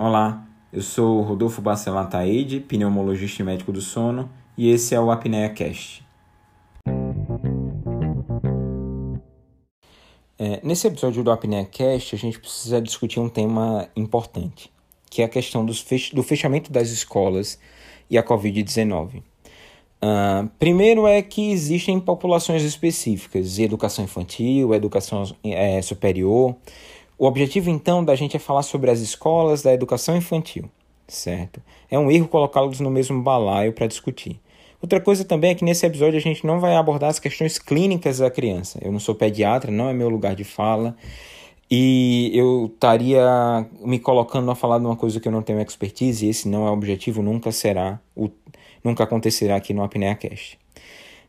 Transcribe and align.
Olá, 0.00 0.46
eu 0.72 0.80
sou 0.80 1.22
Rodolfo 1.22 1.60
Bacelar 1.60 2.08
Taide, 2.08 2.60
pneumologista 2.60 3.42
e 3.42 3.44
médico 3.44 3.72
do 3.72 3.80
sono, 3.80 4.30
e 4.56 4.70
esse 4.70 4.94
é 4.94 5.00
o 5.00 5.10
Apnea 5.10 5.48
Cast. 5.48 6.06
É, 10.38 10.60
nesse 10.62 10.86
episódio 10.86 11.24
do 11.24 11.32
Apnea 11.32 11.64
Cast, 11.64 12.14
a 12.14 12.18
gente 12.18 12.38
precisa 12.38 12.80
discutir 12.80 13.18
um 13.18 13.28
tema 13.28 13.88
importante, 13.96 14.70
que 15.10 15.20
é 15.20 15.24
a 15.24 15.28
questão 15.28 15.66
fech 15.74 16.14
do 16.14 16.22
fechamento 16.22 16.70
das 16.70 16.90
escolas 16.90 17.58
e 18.08 18.16
a 18.16 18.22
Covid-19. 18.22 19.16
Uh, 19.16 19.22
ah, 20.00 20.48
primeiro 20.60 21.08
é 21.08 21.20
que 21.20 21.50
existem 21.50 21.98
populações 21.98 22.62
específicas, 22.62 23.58
educação 23.58 24.04
infantil, 24.04 24.72
educação 24.72 25.24
é, 25.42 25.82
superior, 25.82 26.54
o 27.18 27.26
objetivo, 27.26 27.68
então, 27.68 28.04
da 28.04 28.14
gente 28.14 28.36
é 28.36 28.38
falar 28.38 28.62
sobre 28.62 28.90
as 28.90 29.00
escolas 29.00 29.60
da 29.60 29.72
educação 29.74 30.16
infantil, 30.16 30.70
certo? 31.08 31.60
É 31.90 31.98
um 31.98 32.10
erro 32.10 32.28
colocá-los 32.28 32.78
no 32.78 32.90
mesmo 32.90 33.20
balaio 33.20 33.72
para 33.72 33.88
discutir. 33.88 34.40
Outra 34.80 35.00
coisa 35.00 35.24
também 35.24 35.50
é 35.50 35.54
que 35.56 35.64
nesse 35.64 35.84
episódio 35.84 36.16
a 36.16 36.22
gente 36.22 36.46
não 36.46 36.60
vai 36.60 36.76
abordar 36.76 37.10
as 37.10 37.18
questões 37.18 37.58
clínicas 37.58 38.18
da 38.18 38.30
criança. 38.30 38.78
Eu 38.80 38.92
não 38.92 39.00
sou 39.00 39.14
pediatra, 39.14 39.72
não 39.72 39.88
é 39.88 39.92
meu 39.92 40.08
lugar 40.08 40.36
de 40.36 40.44
fala. 40.44 40.96
E 41.68 42.30
eu 42.32 42.70
estaria 42.72 43.66
me 43.80 43.98
colocando 43.98 44.50
a 44.50 44.54
falar 44.54 44.78
de 44.78 44.86
uma 44.86 44.96
coisa 44.96 45.18
que 45.18 45.26
eu 45.26 45.32
não 45.32 45.42
tenho 45.42 45.60
expertise, 45.60 46.24
e 46.24 46.30
esse 46.30 46.48
não 46.48 46.66
é 46.66 46.70
o 46.70 46.72
objetivo, 46.72 47.22
nunca 47.22 47.50
será, 47.50 48.00
nunca 48.82 49.04
acontecerá 49.04 49.56
aqui 49.56 49.74
no 49.74 49.82
ApneaCast. 49.82 50.58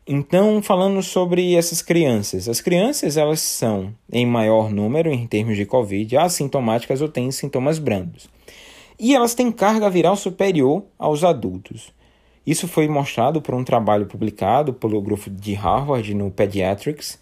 Então, 0.06 0.62
falando 0.62 1.02
sobre 1.02 1.54
essas 1.54 1.82
crianças, 1.82 2.48
as 2.48 2.60
crianças 2.60 3.16
elas 3.16 3.40
são 3.40 3.94
em 4.10 4.26
maior 4.26 4.70
número 4.70 5.12
em 5.12 5.26
termos 5.26 5.56
de 5.56 5.66
COVID 5.66 6.16
assintomáticas 6.16 7.00
ou 7.00 7.08
têm 7.08 7.30
sintomas 7.30 7.78
brandos. 7.78 8.28
E 8.98 9.14
elas 9.14 9.34
têm 9.34 9.52
carga 9.52 9.88
viral 9.88 10.16
superior 10.16 10.84
aos 10.98 11.22
adultos. 11.22 11.92
Isso 12.46 12.66
foi 12.66 12.88
mostrado 12.88 13.40
por 13.40 13.54
um 13.54 13.62
trabalho 13.62 14.06
publicado 14.06 14.72
pelo 14.72 15.00
grupo 15.00 15.30
de 15.30 15.54
Harvard 15.54 16.12
no 16.14 16.30
Pediatrics. 16.30 17.18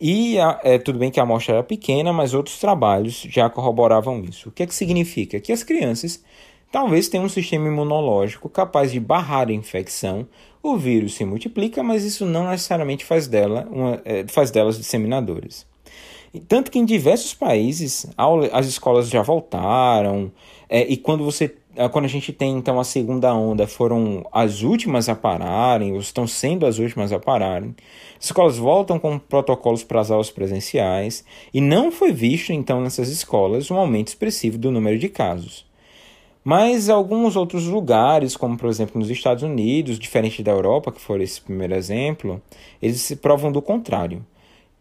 E 0.00 0.36
é, 0.62 0.78
tudo 0.78 0.98
bem 0.98 1.10
que 1.10 1.18
a 1.18 1.24
amostra 1.24 1.56
era 1.56 1.62
pequena, 1.64 2.12
mas 2.12 2.34
outros 2.34 2.60
trabalhos 2.60 3.26
já 3.28 3.50
corroboravam 3.50 4.22
isso. 4.22 4.48
O 4.48 4.52
que, 4.52 4.62
é 4.62 4.66
que 4.66 4.74
significa? 4.74 5.40
Que 5.40 5.52
as 5.52 5.64
crianças 5.64 6.22
talvez 6.70 7.08
tenham 7.08 7.24
um 7.24 7.28
sistema 7.28 7.68
imunológico 7.68 8.48
capaz 8.48 8.92
de 8.92 9.00
barrar 9.00 9.48
a 9.48 9.52
infecção 9.52 10.26
o 10.62 10.76
vírus 10.76 11.14
se 11.14 11.24
multiplica, 11.24 11.82
mas 11.82 12.04
isso 12.04 12.26
não 12.26 12.50
necessariamente 12.50 13.04
faz, 13.04 13.26
dela 13.26 13.66
uma, 13.70 14.00
é, 14.04 14.24
faz 14.28 14.50
delas 14.50 14.76
disseminadoras. 14.76 15.66
Tanto 16.46 16.70
que 16.70 16.78
em 16.78 16.84
diversos 16.84 17.32
países 17.32 18.06
as 18.52 18.66
escolas 18.66 19.08
já 19.08 19.22
voltaram, 19.22 20.30
é, 20.68 20.86
e 20.86 20.96
quando 20.96 21.24
você 21.24 21.54
é, 21.74 21.88
quando 21.88 22.06
a 22.06 22.08
gente 22.08 22.32
tem 22.32 22.56
então 22.56 22.80
a 22.80 22.84
segunda 22.84 23.32
onda, 23.32 23.66
foram 23.66 24.26
as 24.32 24.62
últimas 24.62 25.08
a 25.08 25.14
pararem, 25.14 25.92
ou 25.92 26.00
estão 26.00 26.26
sendo 26.26 26.66
as 26.66 26.78
últimas 26.78 27.12
a 27.12 27.20
pararem. 27.20 27.74
As 28.18 28.26
escolas 28.26 28.58
voltam 28.58 28.98
com 28.98 29.16
protocolos 29.18 29.84
para 29.84 30.00
as 30.00 30.10
aulas 30.10 30.28
presenciais 30.28 31.24
e 31.54 31.60
não 31.60 31.92
foi 31.92 32.12
visto 32.12 32.52
então 32.52 32.80
nessas 32.80 33.08
escolas 33.08 33.70
um 33.70 33.76
aumento 33.76 34.08
expressivo 34.08 34.58
do 34.58 34.72
número 34.72 34.98
de 34.98 35.08
casos. 35.08 35.68
Mas 36.50 36.88
alguns 36.88 37.36
outros 37.36 37.66
lugares, 37.66 38.34
como 38.34 38.56
por 38.56 38.70
exemplo 38.70 38.98
nos 38.98 39.10
Estados 39.10 39.42
Unidos, 39.42 39.98
diferente 39.98 40.42
da 40.42 40.50
Europa, 40.50 40.90
que 40.90 40.98
foi 40.98 41.22
esse 41.22 41.42
primeiro 41.42 41.74
exemplo, 41.74 42.40
eles 42.80 43.02
se 43.02 43.16
provam 43.16 43.52
do 43.52 43.60
contrário. 43.60 44.24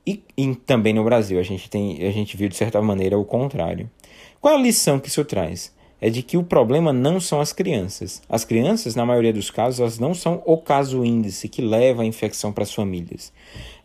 E, 0.05 0.23
e, 0.37 0.55
também 0.55 0.93
no 0.93 1.03
Brasil 1.03 1.37
a 1.37 1.43
gente, 1.43 1.69
tem, 1.69 2.07
a 2.07 2.11
gente 2.11 2.37
viu 2.37 2.47
de 2.47 2.55
certa 2.55 2.81
maneira 2.81 3.19
o 3.19 3.25
contrário. 3.25 3.91
Qual 4.39 4.53
é 4.53 4.57
a 4.57 4.61
lição 4.61 4.97
que 4.97 5.09
isso 5.09 5.25
traz? 5.25 5.75
É 5.99 6.09
de 6.09 6.23
que 6.23 6.37
o 6.37 6.43
problema 6.43 6.93
não 6.93 7.19
são 7.19 7.41
as 7.41 7.51
crianças. 7.51 8.21
As 8.29 8.45
crianças, 8.45 8.95
na 8.95 9.05
maioria 9.05 9.33
dos 9.33 9.51
casos, 9.51 9.81
elas 9.81 9.99
não 9.99 10.13
são 10.13 10.41
o 10.45 10.55
caso 10.55 11.03
índice 11.03 11.49
que 11.49 11.61
leva 11.61 12.03
a 12.03 12.05
infecção 12.05 12.53
para 12.53 12.63
as 12.63 12.73
famílias. 12.73 13.33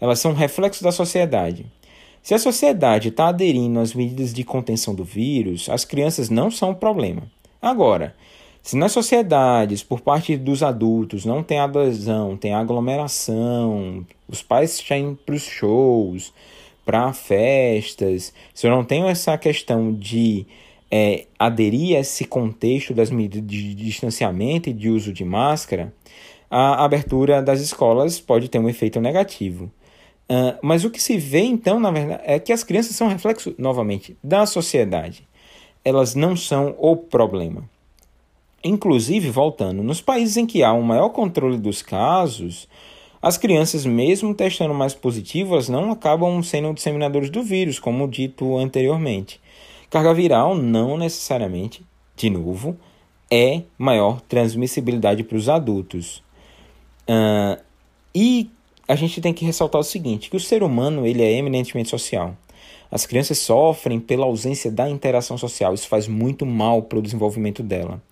Elas 0.00 0.20
são 0.20 0.34
reflexo 0.34 0.84
da 0.84 0.93
sociedade. 0.93 1.66
Se 2.22 2.32
a 2.32 2.38
sociedade 2.38 3.09
está 3.09 3.26
aderindo 3.26 3.81
às 3.81 3.93
medidas 3.93 4.32
de 4.32 4.44
contenção 4.44 4.94
do 4.94 5.03
vírus, 5.03 5.69
as 5.69 5.84
crianças 5.84 6.31
não 6.31 6.49
são 6.49 6.70
o 6.70 6.76
problema. 6.76 7.25
Agora, 7.62 8.12
se 8.61 8.77
nas 8.77 8.91
sociedades, 8.91 9.84
por 9.84 10.00
parte 10.00 10.37
dos 10.37 10.65
adultos, 10.65 11.25
não 11.25 11.45
tem 11.45 11.61
adesão, 11.61 12.37
tem 12.37 12.53
aglomeração, 12.53 14.05
os 14.28 14.43
pais 14.43 14.83
saem 14.84 15.15
para 15.15 15.37
os 15.37 15.43
shows, 15.43 16.33
para 16.84 17.12
festas, 17.12 18.34
se 18.53 18.67
eu 18.67 18.71
não 18.73 18.84
tenho 18.84 19.06
essa 19.06 19.39
questão 19.39 19.95
de 19.95 20.45
é, 20.91 21.27
aderir 21.39 21.97
a 21.97 22.00
esse 22.00 22.25
contexto 22.25 22.93
das 22.93 23.11
medidas 23.11 23.49
de 23.49 23.75
distanciamento 23.77 24.69
e 24.69 24.73
de 24.73 24.91
uso 24.91 25.12
de 25.12 25.25
máscara, 25.25 25.94
a 26.50 26.84
abertura 26.84 27.41
das 27.41 27.61
escolas 27.61 28.19
pode 28.19 28.49
ter 28.49 28.59
um 28.59 28.69
efeito 28.69 29.00
negativo. 29.00 29.71
Uh, 30.29 30.59
mas 30.62 30.84
o 30.84 30.91
que 30.91 31.00
se 31.00 31.17
vê 31.17 31.41
então, 31.41 31.79
na 31.79 31.93
verdade, 31.93 32.23
é 32.25 32.41
que 32.41 32.53
as 32.53 32.65
crianças 32.65 32.97
são 32.97 33.06
reflexo, 33.06 33.55
novamente, 33.56 34.17
da 34.23 34.47
sociedade 34.47 35.27
elas 35.84 36.15
não 36.15 36.37
são 36.37 36.75
o 36.78 36.97
problema. 36.97 37.65
Inclusive, 38.65 39.31
voltando, 39.31 39.82
nos 39.82 40.00
países 40.00 40.37
em 40.37 40.47
que 40.47 40.62
há 40.62 40.72
um 40.72 40.82
maior 40.82 41.09
controle 41.09 41.59
dos 41.59 41.82
casos, 41.82 42.69
as 43.20 43.37
crianças, 43.37 43.84
mesmo 43.84 44.34
testando 44.34 44.75
mais 44.75 44.94
positivas, 44.94 45.69
não 45.69 45.91
acabam 45.91 46.43
sendo 46.43 46.72
disseminadores 46.72 47.31
do 47.31 47.43
vírus, 47.43 47.78
como 47.78 48.09
dito 48.09 48.56
anteriormente. 48.56 49.41
Carga 49.91 50.15
viral 50.15 50.54
não 50.54 50.97
necessariamente, 50.97 51.84
de 52.16 52.31
novo, 52.31 52.76
é 53.31 53.62
maior 53.78 54.20
transmissibilidade 54.22 55.25
para 55.25 55.37
os 55.37 55.49
adultos. 55.49 56.22
Uh, 57.03 57.60
e 58.14 58.50
a 58.87 58.94
gente 58.94 59.20
tem 59.20 59.32
que 59.32 59.44
ressaltar 59.44 59.81
o 59.81 59.84
seguinte, 59.84 60.28
que 60.28 60.37
o 60.37 60.41
ser 60.41 60.62
humano 60.62 61.06
ele 61.06 61.22
é 61.22 61.32
eminentemente 61.32 61.88
social. 61.88 62.37
As 62.92 63.06
crianças 63.06 63.38
sofrem 63.38 63.98
pela 63.98 64.26
ausência 64.26 64.70
da 64.70 64.86
interação 64.86 65.38
social, 65.38 65.72
isso 65.72 65.88
faz 65.88 66.06
muito 66.06 66.44
mal 66.44 66.82
para 66.82 66.98
o 66.98 67.03
desenvolvimento 67.03 67.62
dela. 67.62 68.03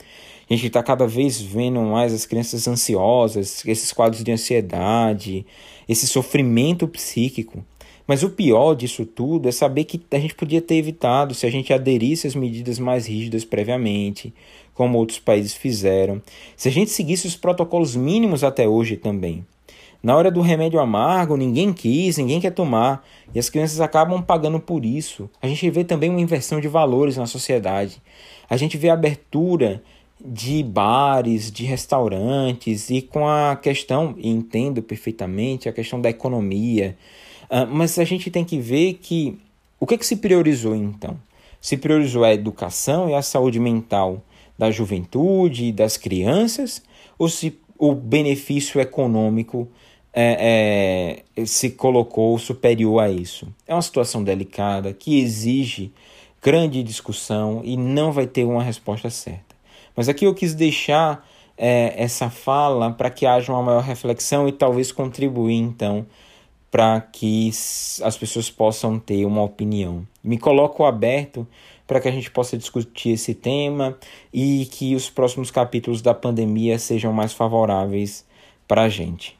A 0.49 0.55
gente 0.55 0.69
está 0.69 0.83
cada 0.83 1.07
vez 1.07 1.39
vendo 1.39 1.83
mais 1.83 2.15
as 2.15 2.25
crianças 2.25 2.67
ansiosas, 2.67 3.63
esses 3.67 3.93
quadros 3.93 4.25
de 4.25 4.33
ansiedade, 4.33 5.45
esse 5.87 6.09
sofrimento 6.09 6.89
psíquico. 6.89 7.63
Mas 8.07 8.23
o 8.23 8.31
pior 8.31 8.75
disso 8.75 9.05
tudo 9.05 9.51
é 9.51 9.53
saber 9.53 9.85
que 9.85 10.01
a 10.11 10.19
gente 10.19 10.35
podia 10.35 10.63
ter 10.63 10.77
evitado 10.77 11.35
se 11.35 11.45
a 11.45 11.51
gente 11.51 11.75
aderisse 11.75 12.27
às 12.27 12.35
medidas 12.35 12.79
mais 12.79 13.07
rígidas 13.07 13.45
previamente, 13.45 14.33
como 14.73 14.97
outros 14.97 15.19
países 15.19 15.53
fizeram, 15.53 16.23
se 16.57 16.69
a 16.69 16.73
gente 16.73 16.91
seguisse 16.91 17.27
os 17.27 17.37
protocolos 17.37 17.95
mínimos 17.95 18.43
até 18.43 18.67
hoje 18.67 18.97
também. 18.97 19.45
Na 20.03 20.17
hora 20.17 20.31
do 20.31 20.41
remédio 20.41 20.81
amargo, 20.81 21.37
ninguém 21.37 21.73
quis, 21.73 22.17
ninguém 22.17 22.41
quer 22.41 22.53
tomar, 22.53 23.07
e 23.35 23.39
as 23.39 23.51
crianças 23.51 23.81
acabam 23.81 24.23
pagando 24.23 24.59
por 24.59 24.85
isso. 24.85 25.29
A 25.43 25.47
gente 25.47 25.69
vê 25.71 25.85
também 25.85 26.09
uma 26.09 26.21
inversão 26.21 26.61
de 26.61 26.69
valores 26.69 27.19
na 27.19 27.27
sociedade. 27.27 28.01
A 28.49 28.57
gente 28.57 28.79
vê 28.79 28.89
a 28.89 28.95
abertura 28.95 29.83
de 30.25 30.63
bares, 30.63 31.51
de 31.51 31.65
restaurantes 31.65 32.91
e 32.91 33.03
com 33.03 33.29
a 33.29 33.57
questão, 33.57 34.15
e 34.19 34.29
entendo 34.29 34.83
perfeitamente, 34.83 35.69
a 35.69 35.73
questão 35.73 36.01
da 36.01 36.09
economia. 36.09 36.97
Uh, 37.51 37.67
mas 37.71 37.99
a 37.99 38.05
gente 38.05 38.31
tem 38.31 38.45
que 38.45 38.59
ver 38.59 38.95
que 38.95 39.39
o 39.79 39.87
que, 39.87 39.95
é 39.95 39.99
que 39.99 40.07
se 40.07 40.17
priorizou 40.17 40.75
então? 40.75 41.19
Se 41.61 41.77
priorizou 41.77 42.25
a 42.25 42.33
educação 42.33 43.09
e 43.09 43.15
a 43.15 43.23
saúde 43.23 43.59
mental 43.59 44.23
da 44.59 44.71
juventude 44.71 45.67
e 45.67 45.73
das 45.73 45.97
crianças, 45.97 46.83
ou 47.19 47.29
se 47.29 47.59
o 47.79 47.95
benefício 47.95 48.79
econômico 48.79 49.67
é, 50.13 51.23
é, 51.37 51.47
se 51.47 51.71
colocou 51.71 52.39
superior 52.39 53.01
a 53.01 53.09
isso. 53.09 53.47
É 53.67 53.75
uma 53.75 53.83
situação 53.83 54.23
delicada 54.25 54.93
que 54.93 55.21
exige 55.21 55.93
grande 56.43 56.83
discussão 56.83 57.61
e 57.65 57.77
não 57.77 58.13
vai 58.13 58.27
ter 58.27 58.45
uma 58.45 58.63
resposta 58.63 59.11
certa. 59.11 59.55
Mas 59.95 60.09
aqui 60.09 60.25
eu 60.25 60.35
quis 60.35 60.55
deixar 60.55 61.27
é, 61.57 61.95
essa 61.97 62.31
fala 62.31 62.91
para 62.91 63.11
que 63.11 63.27
haja 63.27 63.53
uma 63.53 63.63
maior 63.63 63.83
reflexão 63.83 64.49
e 64.49 64.53
talvez 64.53 64.91
contribuir 64.91 65.57
então 65.57 66.07
para 66.71 67.01
que 67.01 67.51
as 68.03 68.17
pessoas 68.17 68.49
possam 68.49 68.99
ter 68.99 69.25
uma 69.25 69.43
opinião. 69.43 70.07
Me 70.23 70.39
coloco 70.39 70.85
aberto 70.85 71.47
para 71.87 72.01
que 72.01 72.07
a 72.07 72.13
gente 72.13 72.31
possa 72.31 72.57
discutir 72.57 73.11
esse 73.11 73.35
tema 73.35 73.99
e 74.33 74.67
que 74.71 74.95
os 74.95 75.11
próximos 75.11 75.51
capítulos 75.51 76.01
da 76.01 76.15
pandemia 76.15 76.79
sejam 76.79 77.13
mais 77.13 77.33
favoráveis 77.33 78.25
para 78.69 78.83
a 78.83 78.89
gente. 78.89 79.40